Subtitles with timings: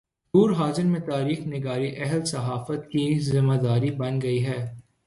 [0.33, 4.59] دور حاضر میں تاریخ نگاری اہل صحافت کی ذمہ داری بن گئی ہے۔